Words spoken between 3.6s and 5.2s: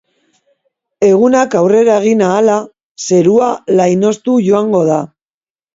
lainotuz joango da.